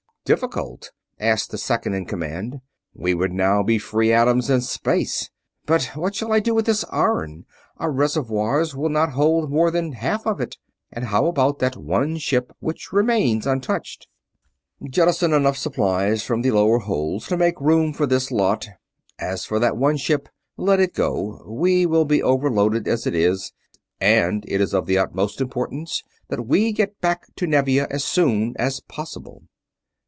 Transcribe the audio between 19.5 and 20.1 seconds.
that one